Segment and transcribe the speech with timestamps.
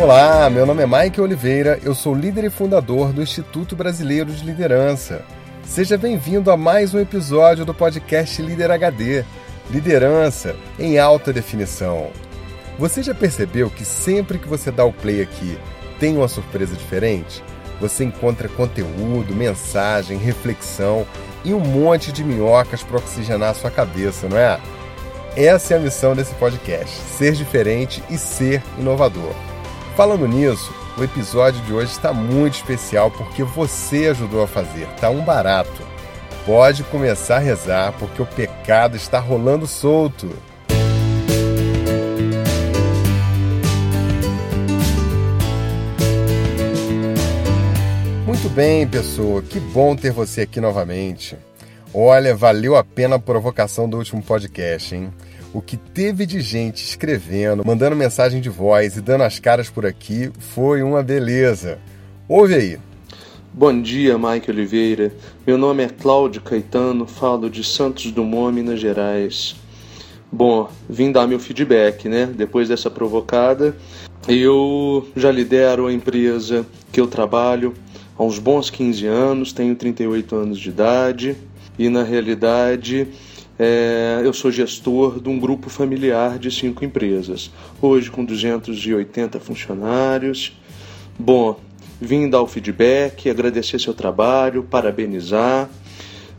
[0.00, 4.42] Olá, meu nome é Mike Oliveira, eu sou líder e fundador do Instituto Brasileiro de
[4.42, 5.22] Liderança.
[5.62, 9.22] Seja bem-vindo a mais um episódio do podcast Líder HD
[9.70, 12.08] Liderança em Alta Definição.
[12.78, 15.58] Você já percebeu que sempre que você dá o play aqui
[15.98, 17.44] tem uma surpresa diferente?
[17.78, 21.06] Você encontra conteúdo, mensagem, reflexão
[21.44, 24.58] e um monte de minhocas para oxigenar a sua cabeça, não é?
[25.36, 29.49] Essa é a missão desse podcast: ser diferente e ser inovador.
[30.00, 35.10] Falando nisso, o episódio de hoje está muito especial porque você ajudou a fazer, tá
[35.10, 35.82] um barato.
[36.46, 40.30] Pode começar a rezar porque o pecado está rolando solto.
[48.24, 51.36] Muito bem, pessoa, que bom ter você aqui novamente.
[51.92, 55.12] Olha, valeu a pena a provocação do último podcast, hein?
[55.52, 59.84] O que teve de gente escrevendo, mandando mensagem de voz e dando as caras por
[59.84, 61.80] aqui foi uma beleza.
[62.28, 62.78] Ouve aí.
[63.52, 65.12] Bom dia, Mike Oliveira.
[65.44, 69.56] Meu nome é Cláudio Caetano, falo de Santos Dumont, Minas Gerais.
[70.30, 72.26] Bom, vim dar meu feedback, né?
[72.26, 73.76] Depois dessa provocada,
[74.28, 77.74] eu já lidero a empresa que eu trabalho
[78.16, 81.36] há uns bons 15 anos, tenho 38 anos de idade
[81.76, 83.08] e na realidade
[83.62, 90.58] é, eu sou gestor de um grupo familiar de cinco empresas, hoje com 280 funcionários.
[91.18, 91.60] Bom,
[92.00, 95.68] vim dar o feedback, agradecer seu trabalho, parabenizar.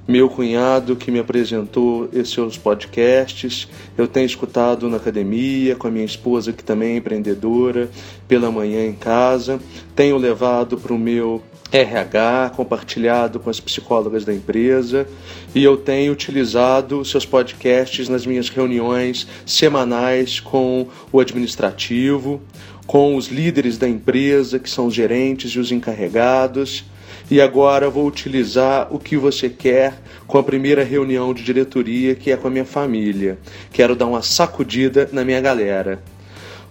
[0.08, 5.92] Meu cunhado que me apresentou esses seus podcasts, eu tenho escutado na academia, com a
[5.92, 7.88] minha esposa que também é empreendedora,
[8.28, 9.60] pela manhã em casa.
[9.96, 11.40] Tenho levado para o meu
[11.72, 15.08] RH, compartilhado com as psicólogas da empresa,
[15.56, 22.42] e eu tenho utilizado seus podcasts nas minhas reuniões semanais com o administrativo,
[22.86, 26.84] com os líderes da empresa, que são os gerentes e os encarregados.
[27.30, 32.32] E agora vou utilizar o que você quer com a primeira reunião de diretoria, que
[32.32, 33.40] é com a minha família.
[33.72, 36.04] Quero dar uma sacudida na minha galera.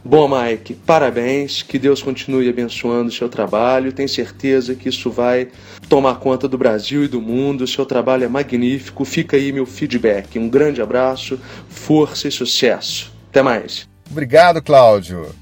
[0.02, 3.92] Bom, Mike, parabéns, que Deus continue abençoando o seu trabalho.
[3.92, 5.48] Tenho certeza que isso vai
[5.90, 7.64] tomar conta do Brasil e do mundo.
[7.64, 9.04] O seu trabalho é magnífico.
[9.04, 10.38] Fica aí meu feedback.
[10.38, 13.12] Um grande abraço, força e sucesso.
[13.28, 13.86] Até mais.
[14.10, 15.34] Obrigado, Cláudio.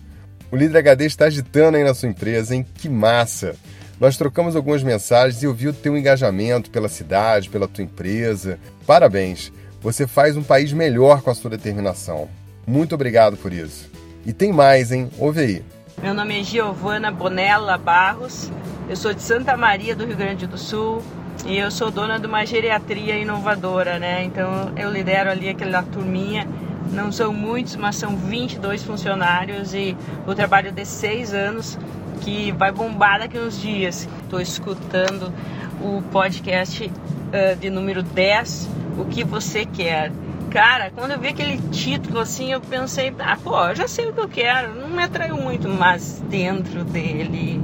[0.51, 2.67] O Líder HD está agitando aí na sua empresa, hein?
[2.75, 3.55] Que massa!
[4.01, 8.59] Nós trocamos algumas mensagens e eu vi o teu engajamento pela cidade, pela tua empresa.
[8.87, 9.53] Parabéns!
[9.81, 12.29] Você faz um país melhor com a sua determinação.
[12.67, 13.98] Muito obrigado por isso.
[14.29, 15.09] E tem mais, hein?
[15.19, 15.65] Ouve aí.
[16.03, 18.53] Meu nome é Giovana Bonella Barros,
[18.87, 21.03] eu sou de Santa Maria do Rio Grande do Sul
[21.47, 24.25] e eu sou dona de uma geriatria inovadora, né?
[24.25, 26.47] Então eu lidero ali aquela turminha,
[26.93, 29.97] não são muitos, mas são 22 funcionários e
[30.27, 31.79] o trabalho de seis anos
[32.21, 34.07] que vai bombar daqui uns dias.
[34.25, 35.33] Estou escutando
[35.81, 38.69] o podcast uh, de número 10,
[38.99, 40.13] O que você quer.
[40.51, 44.21] Cara, quando eu vi aquele título assim, eu pensei, ah, pô, já sei o que
[44.21, 47.61] eu quero, não me atraiu muito, mas dentro dele.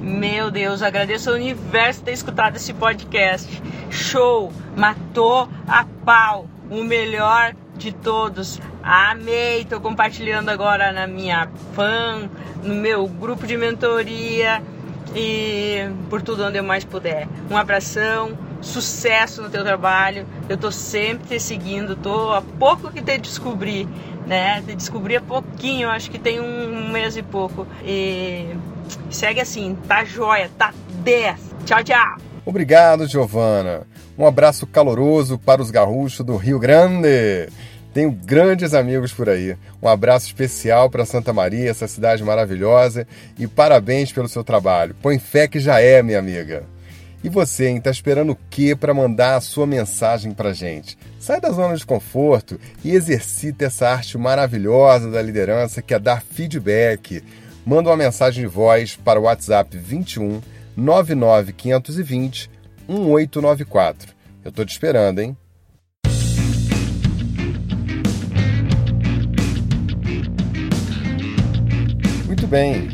[0.00, 3.60] Meu Deus, agradeço ao universo ter escutado esse podcast.
[3.90, 4.52] Show!
[4.76, 6.46] Matou a pau!
[6.70, 8.60] O melhor de todos.
[8.82, 9.64] Amei!
[9.64, 12.30] Tô compartilhando agora na minha fan,
[12.62, 14.62] no meu grupo de mentoria
[15.14, 17.26] e por tudo onde eu mais puder.
[17.50, 20.26] Um abração sucesso no teu trabalho.
[20.48, 23.88] Eu tô sempre te seguindo, tô há pouco que te descobri,
[24.26, 24.62] né?
[24.62, 27.66] Te descobri há pouquinho, acho que tem um mês e pouco.
[27.84, 28.46] E
[29.10, 30.72] segue assim, tá joia, tá
[31.02, 31.36] 10.
[31.66, 32.16] Tchau, tchau.
[32.44, 33.86] Obrigado, Giovana.
[34.16, 37.48] Um abraço caloroso para os gaúchos do Rio Grande.
[37.92, 39.56] Tenho grandes amigos por aí.
[39.82, 43.06] Um abraço especial para Santa Maria, essa cidade maravilhosa,
[43.38, 44.96] e parabéns pelo seu trabalho.
[45.02, 46.64] Põe fé que já é, minha amiga.
[47.24, 50.98] E você, hein, tá esperando o quê para mandar a sua mensagem pra gente?
[51.20, 56.20] Sai da zona de conforto e exercita essa arte maravilhosa da liderança que é dar
[56.20, 57.22] feedback.
[57.64, 60.40] Manda uma mensagem de voz para o WhatsApp 21
[60.76, 62.50] 99 520
[62.88, 64.12] 1894.
[64.44, 65.36] Eu tô te esperando, hein?
[72.26, 72.88] Muito bem.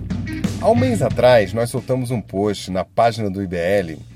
[0.61, 4.08] Há um mês atrás, nós soltamos um post na página do IBL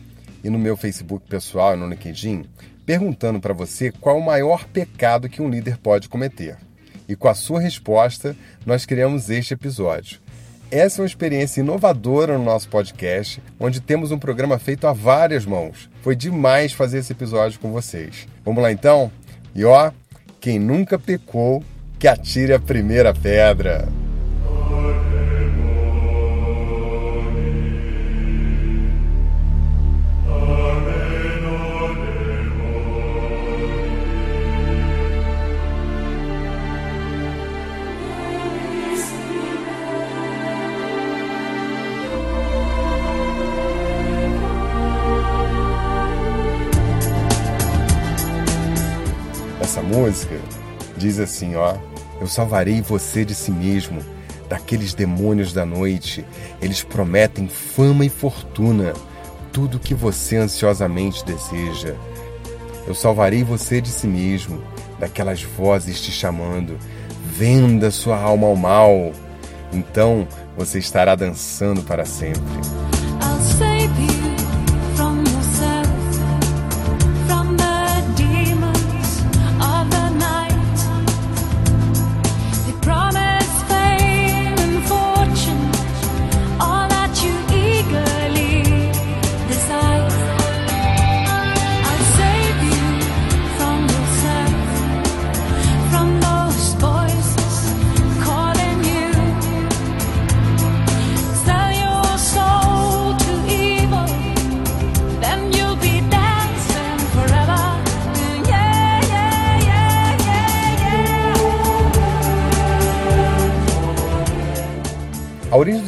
[0.42, 2.44] e no meu Facebook pessoal no LinkedIn,
[2.84, 6.56] perguntando para você qual o maior pecado que um líder pode cometer.
[7.08, 10.20] E com a sua resposta, nós criamos este episódio.
[10.70, 15.44] Essa é uma experiência inovadora no nosso podcast, onde temos um programa feito a várias
[15.44, 15.90] mãos.
[16.00, 18.26] Foi demais fazer esse episódio com vocês.
[18.42, 19.12] Vamos lá então?
[19.54, 19.92] E ó,
[20.40, 21.62] quem nunca pecou,
[21.98, 23.86] que atire a primeira pedra.
[49.82, 50.38] Música
[50.96, 51.74] diz assim, ó:
[52.20, 54.00] Eu salvarei você de si mesmo,
[54.48, 56.24] daqueles demônios da noite.
[56.60, 58.92] Eles prometem fama e fortuna,
[59.52, 61.94] tudo que você ansiosamente deseja.
[62.86, 64.62] Eu salvarei você de si mesmo,
[64.98, 66.76] daquelas vozes te chamando.
[67.24, 69.12] Venda sua alma ao mal.
[69.72, 70.26] Então
[70.56, 72.91] você estará dançando para sempre.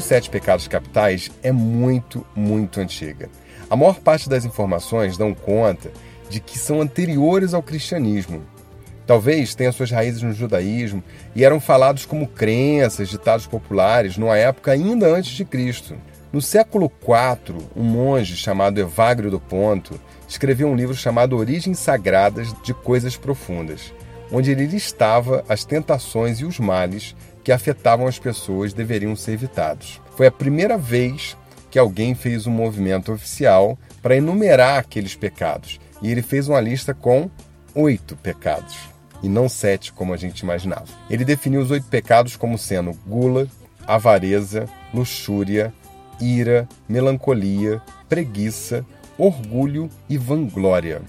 [0.05, 3.31] Dos sete pecados capitais é muito, muito antiga.
[3.71, 5.91] A maior parte das informações dão conta
[6.29, 8.43] de que são anteriores ao cristianismo.
[9.07, 11.03] Talvez tenham suas raízes no judaísmo
[11.35, 15.95] e eram falados como crenças, ditados populares, numa época ainda antes de Cristo.
[16.31, 19.99] No século IV, um monge chamado Evagrio do Ponto
[20.29, 23.93] escreveu um livro chamado Origens Sagradas de Coisas Profundas,
[24.31, 30.01] onde ele listava as tentações e os males que afetavam as pessoas deveriam ser evitados.
[30.17, 31.37] Foi a primeira vez
[31.71, 35.79] que alguém fez um movimento oficial para enumerar aqueles pecados.
[36.01, 37.31] E ele fez uma lista com
[37.75, 38.77] oito pecados,
[39.23, 40.87] e não sete, como a gente imaginava.
[41.11, 43.49] Ele definiu os oito pecados como sendo gula,
[43.87, 45.73] avareza, luxúria,
[46.21, 48.85] ira, melancolia, preguiça,
[49.19, 51.03] orgulho e vanglória.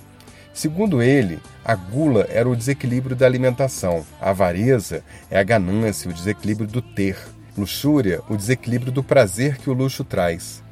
[0.55, 6.13] Segundo ele, a gula era o desequilíbrio da alimentação, a avareza é a ganância, o
[6.13, 7.17] desequilíbrio do ter,
[7.57, 10.63] luxúria, o desequilíbrio do prazer que o luxo traz,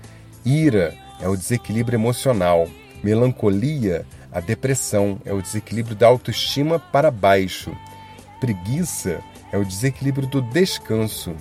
[0.46, 2.66] ira é o desequilíbrio emocional,
[3.04, 7.76] melancolia, a depressão, é o desequilíbrio da autoestima para baixo,
[8.40, 9.20] preguiça
[9.52, 11.36] é o desequilíbrio do descanso,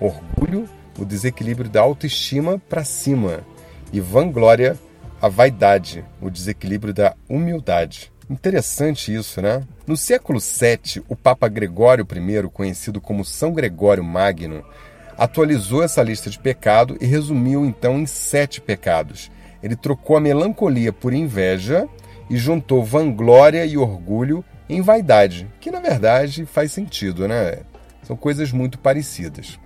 [0.00, 0.68] orgulho,
[0.98, 3.44] o desequilíbrio da autoestima para cima,
[3.92, 4.76] e vanglória,
[5.24, 8.12] a vaidade, o desequilíbrio da humildade.
[8.28, 9.62] Interessante isso, né?
[9.86, 14.62] No século VII, o Papa Gregório I, conhecido como São Gregório Magno,
[15.16, 19.30] atualizou essa lista de pecado e resumiu então em sete pecados.
[19.62, 21.88] Ele trocou a melancolia por inveja
[22.28, 27.60] e juntou vanglória e orgulho em vaidade, que na verdade faz sentido, né?
[28.02, 29.58] São coisas muito parecidas.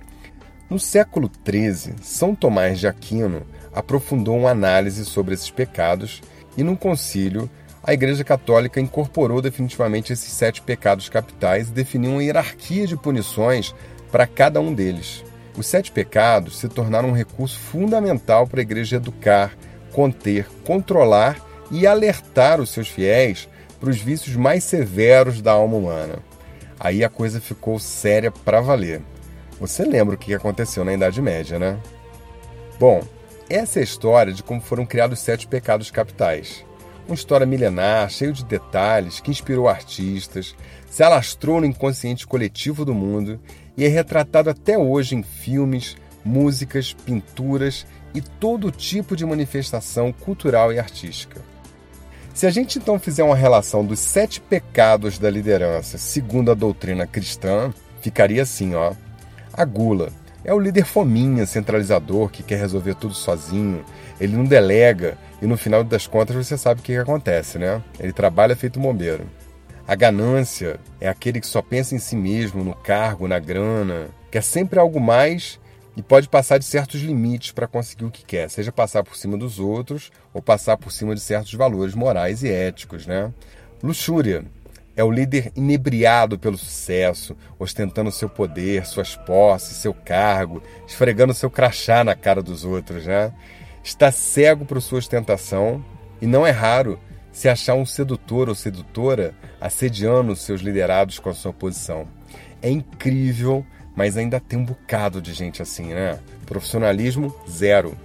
[0.70, 3.44] No século XIII, São Tomás de Aquino
[3.74, 6.22] aprofundou uma análise sobre esses pecados
[6.56, 7.48] e, num concílio,
[7.82, 13.74] a Igreja Católica incorporou definitivamente esses sete pecados capitais e definiu uma hierarquia de punições
[14.10, 15.24] para cada um deles.
[15.56, 19.56] Os sete pecados se tornaram um recurso fundamental para a Igreja educar,
[19.92, 21.36] conter, controlar
[21.70, 23.48] e alertar os seus fiéis
[23.80, 26.18] para os vícios mais severos da alma humana.
[26.78, 29.02] Aí a coisa ficou séria para valer.
[29.60, 31.78] Você lembra o que aconteceu na Idade Média, né?
[32.78, 33.02] Bom,
[33.48, 36.64] essa é a história de como foram criados os sete pecados capitais.
[37.06, 40.54] Uma história milenar, cheia de detalhes, que inspirou artistas,
[40.90, 43.40] se alastrou no inconsciente coletivo do mundo
[43.76, 50.72] e é retratado até hoje em filmes, músicas, pinturas e todo tipo de manifestação cultural
[50.72, 51.40] e artística.
[52.34, 57.06] Se a gente então fizer uma relação dos sete pecados da liderança segundo a doutrina
[57.06, 58.92] cristã, ficaria assim, ó.
[59.52, 60.12] A gula,
[60.44, 63.84] é o líder fominha, centralizador, que quer resolver tudo sozinho.
[64.20, 67.82] Ele não delega e no final das contas você sabe o que, que acontece, né?
[67.98, 69.26] Ele trabalha feito bombeiro.
[69.86, 74.42] A ganância é aquele que só pensa em si mesmo, no cargo, na grana, quer
[74.42, 75.58] sempre algo mais
[75.96, 79.36] e pode passar de certos limites para conseguir o que quer, seja passar por cima
[79.36, 83.32] dos outros ou passar por cima de certos valores morais e éticos, né?
[83.82, 84.44] Luxúria
[84.98, 91.48] é o líder inebriado pelo sucesso, ostentando seu poder, suas posses, seu cargo, esfregando seu
[91.48, 93.32] crachá na cara dos outros, né?
[93.82, 95.84] Está cego para sua ostentação
[96.20, 96.98] e não é raro
[97.30, 102.08] se achar um sedutor ou sedutora assediando seus liderados com a sua posição.
[102.60, 103.64] É incrível,
[103.94, 106.18] mas ainda tem um bocado de gente assim, né?
[106.44, 107.96] Profissionalismo zero.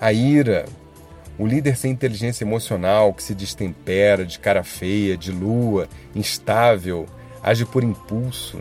[0.00, 0.64] A ira,
[1.38, 7.06] o líder sem inteligência emocional, que se destempera, de cara feia, de lua, instável,
[7.42, 8.58] age por impulso.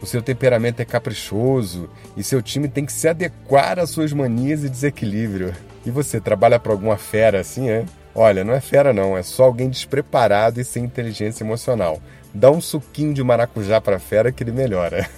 [0.00, 4.64] O seu temperamento é caprichoso e seu time tem que se adequar às suas manias
[4.64, 5.54] e desequilíbrio.
[5.86, 7.84] E você trabalha para alguma fera assim, é?
[8.14, 12.00] Olha, não é fera não, é só alguém despreparado e sem inteligência emocional.
[12.34, 15.08] Dá um suquinho de maracujá para fera que ele melhora.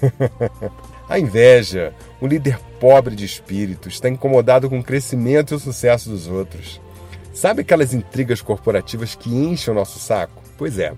[1.09, 6.11] a inveja, o líder pobre de espírito, está incomodado com o crescimento e o sucesso
[6.11, 6.84] dos outros.
[7.35, 10.41] Sabe aquelas intrigas corporativas que enchem o nosso saco?
[10.57, 10.95] Pois é,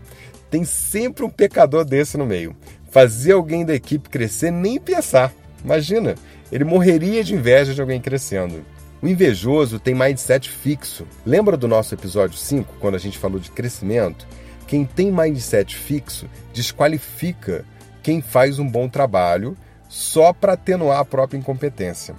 [0.51, 2.55] tem sempre um pecador desse no meio.
[2.91, 5.33] Fazer alguém da equipe crescer nem pensar.
[5.65, 6.15] Imagina,
[6.53, 8.63] ele morreria de inveja de alguém crescendo.
[9.01, 11.07] O invejoso tem mindset fixo.
[11.25, 14.27] Lembra do nosso episódio 5, quando a gente falou de crescimento?
[14.67, 17.65] Quem tem mindset fixo desqualifica
[18.03, 19.57] quem faz um bom trabalho
[19.89, 22.15] só para atenuar a própria incompetência.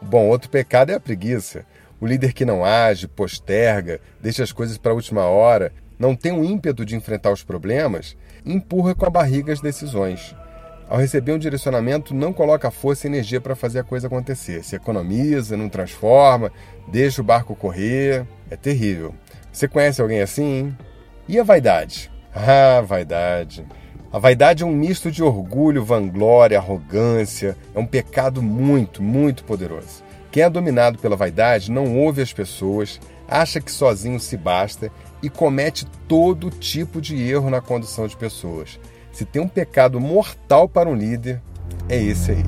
[0.00, 1.64] Bom, outro pecado é a preguiça.
[2.00, 6.32] O líder que não age, posterga, deixa as coisas para a última hora, não tem
[6.32, 10.34] o ímpeto de enfrentar os problemas, empurra com a barriga as decisões.
[10.88, 14.62] Ao receber um direcionamento, não coloca força e energia para fazer a coisa acontecer.
[14.62, 16.52] Se economiza, não transforma,
[16.86, 18.24] deixa o barco correr.
[18.48, 19.12] É terrível.
[19.50, 20.44] Você conhece alguém assim?
[20.44, 20.78] Hein?
[21.28, 22.10] E a vaidade?
[22.38, 23.64] Ah, vaidade.
[24.12, 27.56] A vaidade é um misto de orgulho, vanglória, arrogância.
[27.74, 30.04] É um pecado muito, muito poderoso.
[30.36, 35.30] Quem é dominado pela vaidade não ouve as pessoas, acha que sozinho se basta e
[35.30, 38.78] comete todo tipo de erro na condução de pessoas.
[39.12, 41.40] Se tem um pecado mortal para um líder,
[41.88, 42.44] é esse aí.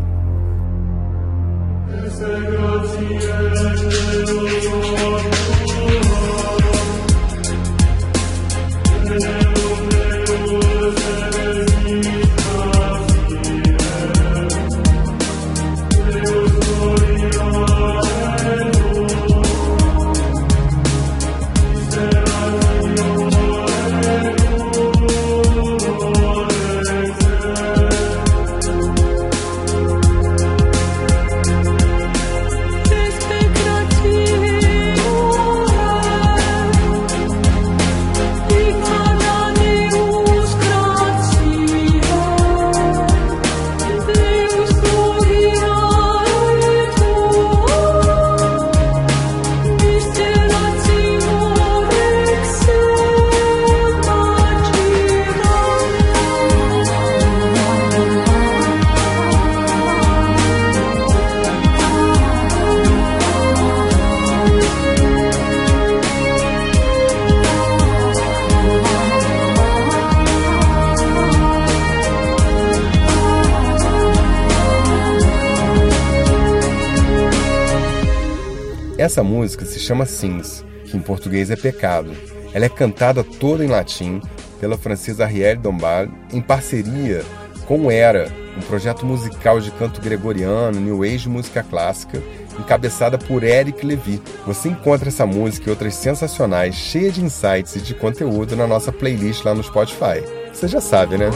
[79.19, 82.13] Essa música se chama Sins, que em português é pecado.
[82.55, 84.23] Ela é cantada toda em latim
[84.61, 87.25] pela francesa Arielle Dombal em parceria
[87.67, 92.23] com Era, um projeto musical de canto gregoriano, new age música clássica,
[92.61, 94.23] encabeçada por Eric Levy.
[94.47, 98.93] Você encontra essa música e outras sensacionais, cheia de insights e de conteúdo na nossa
[98.93, 100.23] playlist lá no Spotify.
[100.53, 101.29] Você já sabe, né?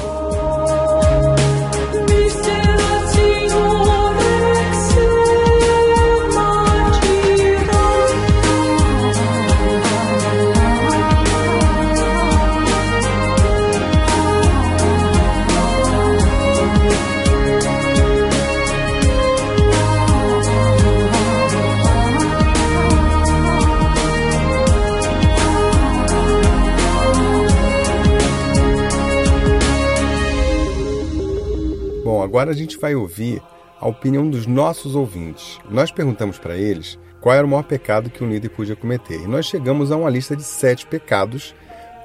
[32.33, 33.43] Agora a gente vai ouvir
[33.79, 35.61] a opinião dos nossos ouvintes.
[35.69, 39.21] Nós perguntamos para eles qual era o maior pecado que um líder podia cometer.
[39.21, 41.55] E nós chegamos a uma lista de sete pecados,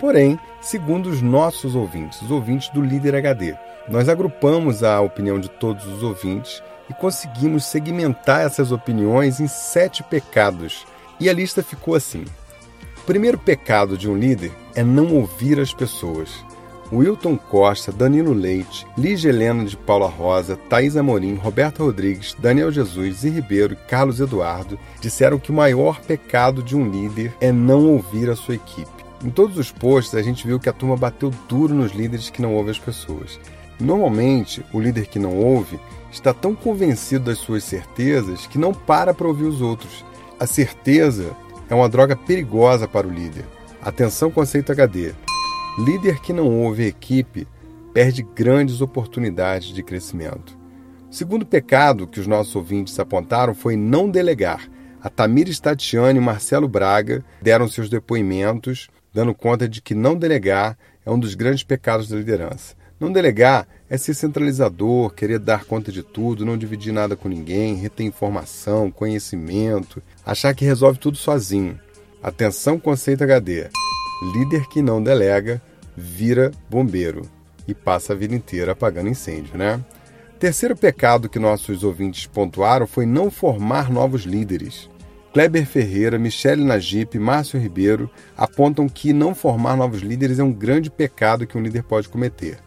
[0.02, 3.56] porém, segundo os nossos ouvintes, os ouvintes do Líder HD.
[3.88, 10.04] Nós agrupamos a opinião de todos os ouvintes e conseguimos segmentar essas opiniões em sete
[10.04, 10.86] pecados.
[11.22, 12.26] E a lista ficou assim:
[12.98, 16.46] o primeiro pecado de um líder é não ouvir as pessoas.
[16.92, 23.24] Wilton Costa, Danilo Leite, Lígia Helena de Paula Rosa, Thaís Amorim, Roberto Rodrigues, Daniel Jesus
[23.24, 27.88] e Ribeiro e Carlos Eduardo disseram que o maior pecado de um líder é não
[27.88, 28.90] ouvir a sua equipe.
[29.24, 32.42] Em todos os posts a gente viu que a turma bateu duro nos líderes que
[32.42, 33.40] não ouvem as pessoas.
[33.80, 35.80] Normalmente, o líder que não ouve
[36.12, 40.06] está tão convencido das suas certezas que não para para ouvir os outros.
[40.40, 41.32] A certeza
[41.70, 43.46] é uma droga perigosa para o líder.
[43.82, 45.14] Atenção conceito HD.
[45.78, 47.48] Líder que não ouve equipe
[47.94, 50.58] perde grandes oportunidades de crescimento.
[51.08, 54.68] O segundo pecado que os nossos ouvintes apontaram foi não delegar.
[55.00, 60.76] A Tamir Statiane e Marcelo Braga deram seus depoimentos, dando conta de que não delegar
[61.06, 62.76] é um dos grandes pecados da liderança.
[63.00, 67.76] Não delegar é ser centralizador, querer dar conta de tudo, não dividir nada com ninguém,
[67.76, 71.80] reter informação, conhecimento, achar que resolve tudo sozinho.
[72.22, 73.70] Atenção, conceito HD.
[74.22, 75.62] Líder que não delega
[75.96, 77.24] vira bombeiro.
[77.68, 79.84] e passa a vida inteira apagando incêndio, né?
[80.40, 84.90] Terceiro pecado que nossos ouvintes pontuaram foi não formar novos líderes.
[85.34, 90.90] Kleber Ferreira, Michele Najip, Márcio Ribeiro apontam que não formar novos líderes é um grande
[90.90, 92.58] pecado que um líder pode cometer.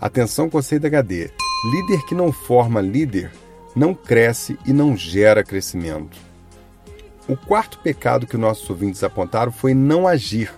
[0.00, 1.30] Atenção, conceito HD.
[1.72, 3.32] Líder que não forma líder
[3.74, 6.16] não cresce e não gera crescimento.
[7.28, 10.52] O quarto pecado que nossos ouvintes apontaram foi não agir.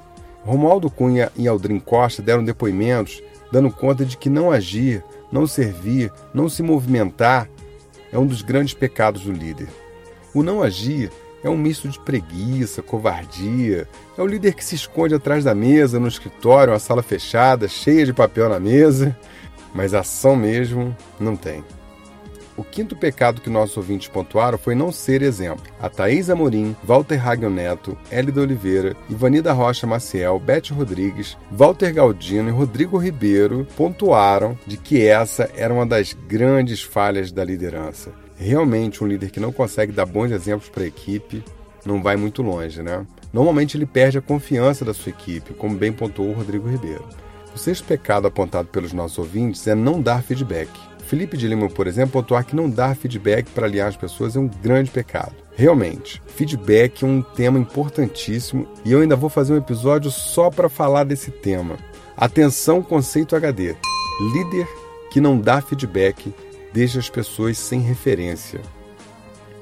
[0.49, 6.11] Romualdo Cunha e Aldrin Costa deram depoimentos dando conta de que não agir, não servir,
[6.33, 7.49] não se movimentar
[8.11, 9.69] é um dos grandes pecados do líder.
[10.33, 11.11] O não agir
[11.45, 13.87] é um misto de preguiça, covardia.
[14.17, 18.07] É o líder que se esconde atrás da mesa, no escritório, uma sala fechada, cheia
[18.07, 19.14] de papel na mesa,
[19.75, 21.62] mas ação mesmo não tem.
[22.59, 25.65] O quinto pecado que nossos ouvintes pontuaram foi não ser exemplo.
[25.81, 32.49] A Thaís Amorim, Walter Hagel Neto, Hélida Oliveira, Ivanida Rocha Maciel, Beth Rodrigues, Walter Galdino
[32.49, 38.12] e Rodrigo Ribeiro pontuaram de que essa era uma das grandes falhas da liderança.
[38.37, 41.45] Realmente, um líder que não consegue dar bons exemplos para a equipe
[41.87, 43.07] não vai muito longe, né?
[43.33, 47.05] Normalmente ele perde a confiança da sua equipe, como bem pontuou o Rodrigo Ribeiro.
[47.55, 50.69] O sexto pecado apontado pelos nossos ouvintes é não dar feedback.
[51.09, 54.38] Felipe de Lima, por exemplo, pontuar que não dar feedback para aliar as pessoas é
[54.38, 55.35] um grande pecado.
[55.57, 60.69] Realmente, feedback é um tema importantíssimo e eu ainda vou fazer um episódio só para
[60.69, 61.79] falar desse tema.
[62.15, 63.75] Atenção, conceito HD.
[64.35, 64.69] Líder
[65.11, 66.30] que não dá feedback
[66.75, 68.61] deixa as pessoas sem referência.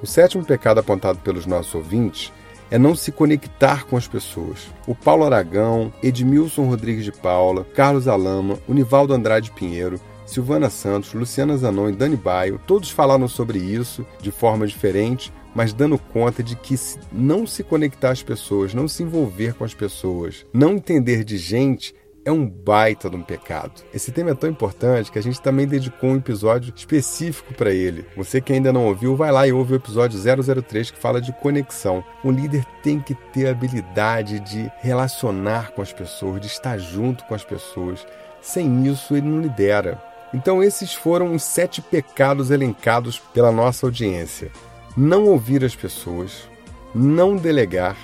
[0.02, 2.32] O sétimo pecado apontado pelos nossos ouvintes
[2.72, 4.66] é não se conectar com as pessoas.
[4.84, 11.56] O Paulo Aragão, Edmilson Rodrigues de Paula, Carlos Alama, Univaldo Andrade Pinheiro, Silvana Santos, Luciana
[11.56, 16.56] Zanon e Dani Baio, todos falaram sobre isso de forma diferente, mas dando conta de
[16.56, 16.74] que
[17.10, 21.94] não se conectar às pessoas, não se envolver com as pessoas, não entender de gente
[22.26, 23.84] é um baita de um pecado.
[23.94, 28.04] Esse tema é tão importante que a gente também dedicou um episódio específico para ele.
[28.16, 31.32] Você que ainda não ouviu, vai lá e ouve o episódio 003 que fala de
[31.34, 32.04] conexão.
[32.24, 37.24] Um líder tem que ter a habilidade de relacionar com as pessoas, de estar junto
[37.26, 38.04] com as pessoas.
[38.42, 40.02] Sem isso, ele não lidera.
[40.34, 44.50] Então, esses foram os sete pecados elencados pela nossa audiência:
[44.96, 46.48] não ouvir as pessoas,
[46.94, 47.96] não delegar,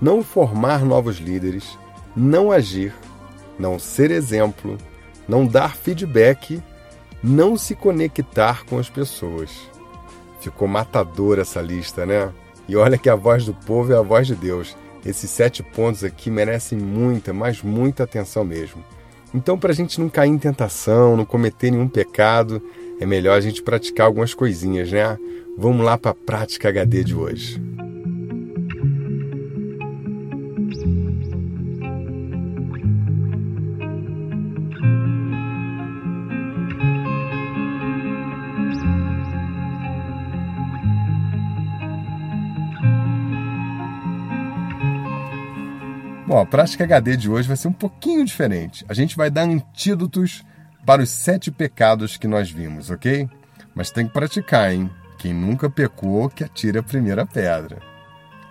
[0.00, 1.78] não formar novos líderes,
[2.16, 2.94] não agir,
[3.58, 4.78] não ser exemplo,
[5.28, 6.62] não dar feedback,
[7.22, 9.50] não se conectar com as pessoas.
[10.40, 12.32] Ficou matador essa lista, né?
[12.68, 14.76] E olha que a voz do povo é a voz de Deus.
[15.04, 18.84] Esses sete pontos aqui merecem muita, mas muita atenção mesmo.
[19.34, 22.62] Então, para a gente não cair em tentação, não cometer nenhum pecado,
[23.00, 25.18] é melhor a gente praticar algumas coisinhas, né?
[25.56, 27.60] Vamos lá para a prática HD de hoje.
[46.28, 48.84] Bom, a prática HD de hoje vai ser um pouquinho diferente.
[48.86, 50.44] A gente vai dar antídotos
[50.84, 53.26] para os sete pecados que nós vimos, ok?
[53.74, 54.90] Mas tem que praticar, hein?
[55.16, 57.78] Quem nunca pecou, que atire a primeira pedra.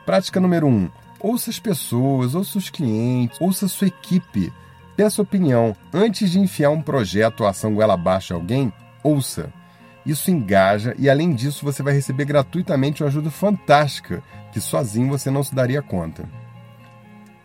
[0.07, 4.51] Prática número um: ouça as pessoas, ouça os clientes, ouça a sua equipe.
[4.95, 5.75] Peça opinião.
[5.93, 9.53] Antes de enfiar um projeto ou ação goela abaixo a alguém, ouça.
[10.03, 15.29] Isso engaja e, além disso, você vai receber gratuitamente uma ajuda fantástica que sozinho você
[15.29, 16.27] não se daria conta.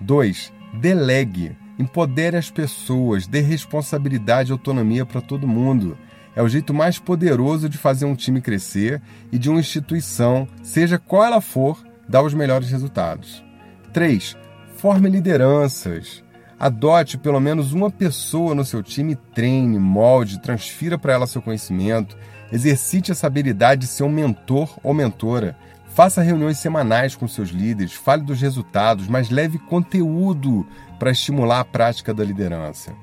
[0.03, 0.53] 2.
[0.75, 1.57] Delegue.
[1.79, 5.97] Empodere as pessoas, dê responsabilidade e autonomia para todo mundo.
[6.35, 10.99] É o jeito mais poderoso de fazer um time crescer e de uma instituição, seja
[10.99, 13.45] qual ela for, dar os melhores resultados.
[13.93, 14.37] 3.
[14.77, 16.23] Forme lideranças.
[16.59, 22.17] Adote pelo menos uma pessoa no seu time, treine, molde, transfira para ela seu conhecimento,
[22.53, 25.57] exercite essa habilidade de ser um mentor ou mentora.
[25.95, 30.67] Faça reuniões semanais com seus líderes, fale dos resultados, mas leve conteúdo
[30.99, 32.95] para estimular a prática da liderança.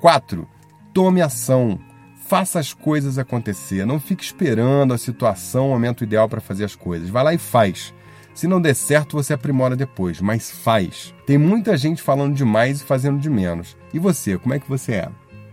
[0.00, 0.46] 4.
[0.92, 1.78] Tome ação.
[2.26, 3.86] Faça as coisas acontecer.
[3.86, 7.08] Não fique esperando a situação, o momento ideal para fazer as coisas.
[7.08, 7.94] Vai lá e faz.
[8.34, 11.14] Se não der certo, você aprimora depois, mas faz.
[11.24, 13.78] Tem muita gente falando demais e fazendo de menos.
[13.94, 15.08] E você, como é que você é?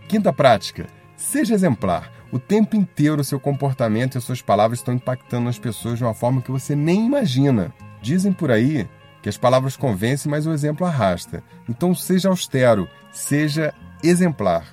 [0.06, 2.12] Quinta prática: seja exemplar.
[2.34, 6.02] O tempo inteiro o seu comportamento e as suas palavras estão impactando as pessoas de
[6.02, 7.72] uma forma que você nem imagina.
[8.02, 8.88] Dizem por aí
[9.22, 11.44] que as palavras convencem, mas o exemplo arrasta.
[11.68, 14.66] Então seja austero, seja exemplar.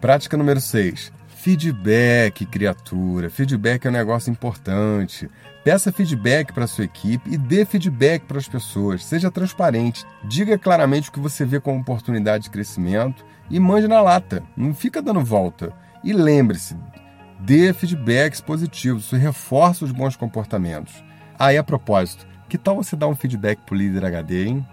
[0.00, 1.12] Prática número 6.
[1.26, 3.28] Feedback, criatura.
[3.28, 5.28] Feedback é um negócio importante.
[5.64, 9.04] Peça feedback para sua equipe e dê feedback para as pessoas.
[9.04, 10.06] Seja transparente.
[10.22, 14.40] Diga claramente o que você vê como oportunidade de crescimento e mande na lata.
[14.56, 15.82] Não fica dando volta.
[16.04, 16.76] E lembre-se,
[17.40, 19.04] dê feedbacks positivos.
[19.04, 21.02] Isso reforça os bons comportamentos.
[21.38, 24.66] Aí, a propósito, que tal você dar um feedback para o líder HD, hein?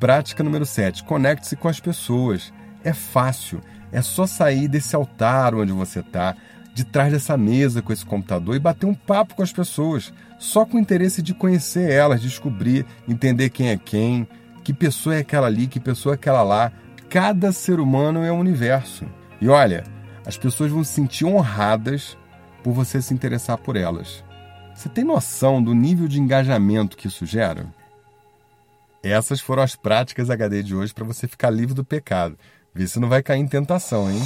[0.00, 1.04] Prática número 7.
[1.04, 2.52] Conecte-se com as pessoas.
[2.84, 3.60] É fácil.
[3.90, 6.36] É só sair desse altar onde você está,
[6.74, 10.64] de trás dessa mesa com esse computador e bater um papo com as pessoas, só
[10.64, 14.28] com o interesse de conhecer elas, descobrir, entender quem é quem,
[14.62, 16.70] que pessoa é aquela ali, que pessoa é aquela lá.
[17.08, 19.06] Cada ser humano é um universo.
[19.40, 19.84] E olha,
[20.28, 22.14] as pessoas vão se sentir honradas
[22.62, 24.22] por você se interessar por elas.
[24.74, 27.64] Você tem noção do nível de engajamento que isso gera?
[29.02, 32.38] Essas foram as práticas HD de hoje para você ficar livre do pecado.
[32.74, 34.20] Vê se não vai cair em tentação, hein?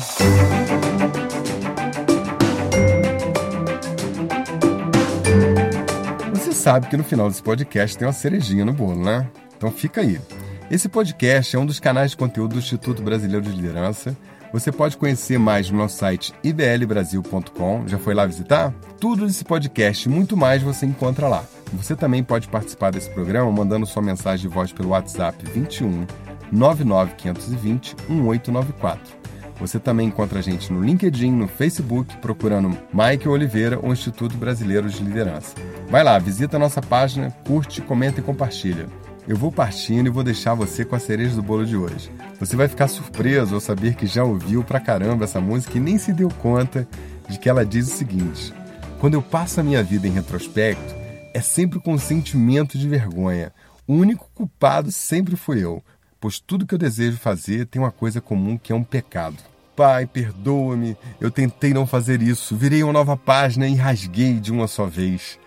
[6.34, 9.30] Você sabe que no final desse podcast tem uma cerejinha no bolo, né?
[9.56, 10.20] Então fica aí.
[10.68, 14.16] Esse podcast é um dos canais de conteúdo do Instituto Brasileiro de Liderança.
[14.52, 17.88] Você pode conhecer mais no nosso site iblbrasil.com.
[17.88, 18.72] Já foi lá visitar?
[19.00, 21.42] Tudo desse podcast e muito mais você encontra lá.
[21.72, 26.06] Você também pode participar desse programa mandando sua mensagem de voz pelo WhatsApp 21
[26.52, 29.22] 99520 1894.
[29.58, 34.90] Você também encontra a gente no LinkedIn, no Facebook, procurando Mike Oliveira ou Instituto Brasileiro
[34.90, 35.54] de Liderança.
[35.88, 38.86] Vai lá, visita a nossa página, curte, comenta e compartilha.
[39.26, 42.10] Eu vou partindo e vou deixar você com a cereja do bolo de hoje.
[42.40, 45.96] Você vai ficar surpreso ao saber que já ouviu pra caramba essa música e nem
[45.96, 46.88] se deu conta
[47.28, 48.52] de que ela diz o seguinte:
[48.98, 50.94] Quando eu passo a minha vida em retrospecto,
[51.32, 53.52] é sempre com um sentimento de vergonha.
[53.86, 55.82] O único culpado sempre fui eu,
[56.20, 59.36] pois tudo que eu desejo fazer tem uma coisa comum que é um pecado.
[59.76, 64.66] Pai, perdoa-me, eu tentei não fazer isso, virei uma nova página e rasguei de uma
[64.66, 65.38] só vez.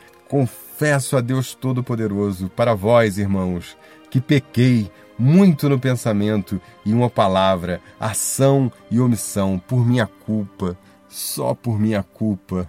[0.78, 3.78] Confesso a Deus Todo-Poderoso, para vós, irmãos,
[4.12, 11.54] que pequei muito no pensamento e uma palavra, ação e omissão, por minha culpa, só
[11.54, 12.68] por minha culpa.